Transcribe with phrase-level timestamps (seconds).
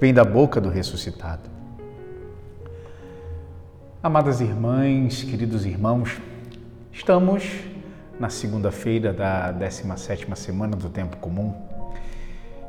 [0.00, 1.50] Vem da boca do ressuscitado.
[4.00, 6.20] Amadas irmãs, queridos irmãos,
[6.92, 7.42] estamos
[8.20, 11.52] na segunda-feira da 17ª semana do tempo comum.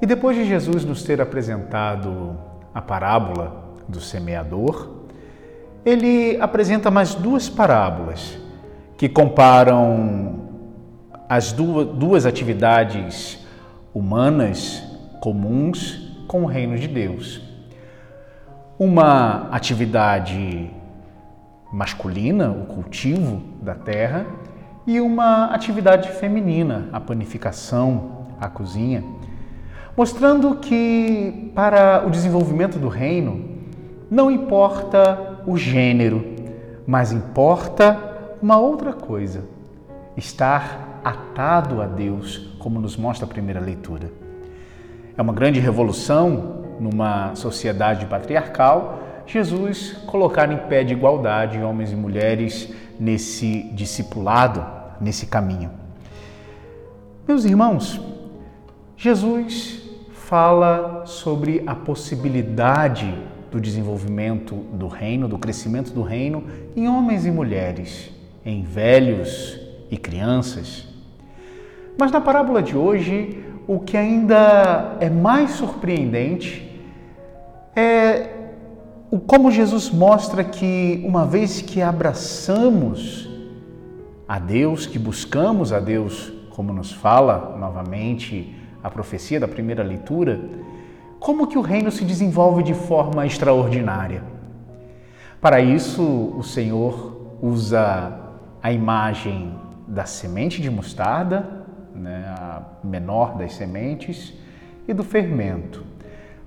[0.00, 2.38] E depois de Jesus nos ter apresentado
[2.72, 4.88] a parábola do semeador,
[5.84, 8.38] ele apresenta mais duas parábolas
[8.96, 10.46] que comparam
[11.28, 13.44] as duas, duas atividades
[13.92, 14.80] humanas
[15.20, 17.40] comuns com o reino de Deus.
[18.78, 20.70] Uma atividade
[21.72, 24.26] masculina, o cultivo da terra,
[24.86, 29.02] e uma atividade feminina, a panificação, a cozinha,
[29.96, 33.56] mostrando que para o desenvolvimento do reino
[34.10, 36.24] não importa o gênero,
[36.86, 37.98] mas importa
[38.40, 39.44] uma outra coisa:
[40.16, 44.25] estar atado a Deus, como nos mostra a primeira leitura.
[45.16, 51.96] É uma grande revolução numa sociedade patriarcal Jesus colocar em pé de igualdade homens e
[51.96, 54.64] mulheres nesse discipulado,
[55.00, 55.70] nesse caminho.
[57.26, 58.00] Meus irmãos,
[58.96, 63.12] Jesus fala sobre a possibilidade
[63.50, 66.44] do desenvolvimento do reino, do crescimento do reino
[66.76, 68.10] em homens e mulheres,
[68.44, 69.58] em velhos
[69.90, 70.86] e crianças.
[71.98, 76.62] Mas na parábola de hoje, o que ainda é mais surpreendente
[77.74, 78.30] é
[79.26, 83.28] como Jesus mostra que uma vez que abraçamos
[84.28, 90.40] a Deus, que buscamos a Deus, como nos fala novamente a profecia da primeira leitura,
[91.18, 94.22] como que o reino se desenvolve de forma extraordinária?
[95.40, 96.02] Para isso,
[96.36, 98.20] o Senhor usa
[98.62, 99.54] a imagem
[99.86, 101.65] da semente de mostarda,
[101.96, 104.34] né, a menor das sementes,
[104.88, 105.84] e do fermento,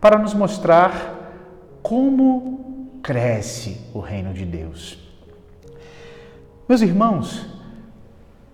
[0.00, 4.98] para nos mostrar como cresce o reino de Deus.
[6.68, 7.46] Meus irmãos,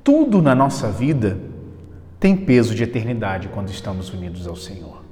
[0.04, 1.38] tudo na nossa vida
[2.20, 5.02] tem peso de eternidade quando estamos unidos ao Senhor.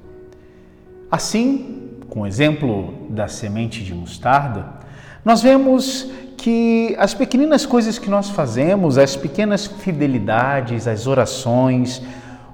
[1.09, 4.79] Assim, com o exemplo da semente de mostarda,
[5.25, 6.09] nós vemos
[6.41, 12.01] que as pequeninas coisas que nós fazemos, as pequenas fidelidades, as orações,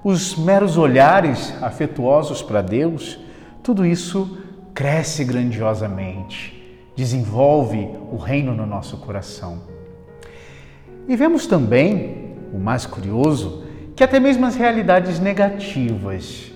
[0.03, 3.17] os meros olhares afetuosos para Deus,
[3.63, 4.39] tudo isso
[4.73, 9.59] cresce grandiosamente, desenvolve o reino no nosso coração.
[11.07, 13.63] E vemos também, o mais curioso,
[13.95, 16.51] que até mesmo as realidades negativas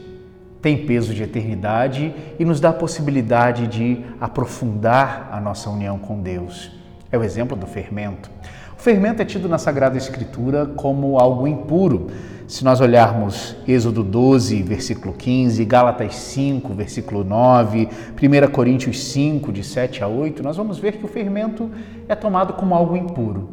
[0.62, 6.22] tem peso de eternidade e nos dá a possibilidade de aprofundar a nossa união com
[6.22, 6.81] Deus.
[7.12, 8.30] É o exemplo do fermento.
[8.78, 12.08] O fermento é tido na Sagrada Escritura como algo impuro.
[12.48, 19.64] Se nós olharmos Êxodo 12, versículo 15, Gálatas 5, versículo 9, 1 Coríntios 5, de
[19.64, 21.70] 7 a 8, nós vamos ver que o fermento
[22.08, 23.50] é tomado como algo impuro.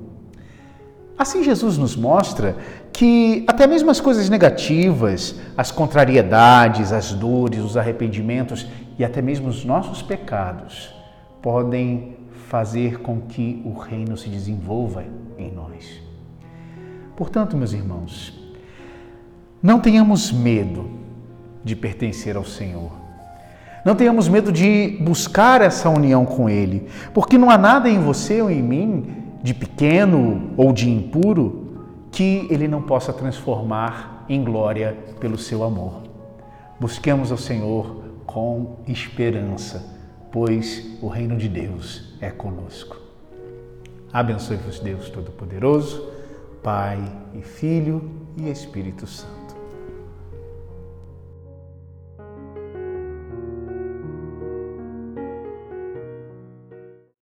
[1.19, 2.57] Assim, Jesus nos mostra
[2.93, 9.49] que até mesmo as coisas negativas, as contrariedades, as dores, os arrependimentos e até mesmo
[9.49, 10.95] os nossos pecados
[11.43, 12.18] podem
[12.49, 15.05] fazer com que o reino se desenvolva
[15.37, 16.03] em nós.
[17.15, 18.33] Portanto, meus irmãos,
[19.63, 20.89] não tenhamos medo
[21.63, 22.91] de pertencer ao Senhor.
[23.85, 28.41] Não tenhamos medo de buscar essa união com Ele, porque não há nada em você
[28.41, 34.97] ou em mim de pequeno ou de impuro que ele não possa transformar em glória
[35.21, 36.03] pelo seu amor.
[36.81, 39.98] Busquemos ao Senhor com esperança,
[40.31, 42.97] pois o reino de Deus é conosco.
[44.13, 46.09] Abençoe-vos Deus Todo-Poderoso,
[46.63, 46.99] Pai
[47.35, 49.48] e Filho e Espírito Santo.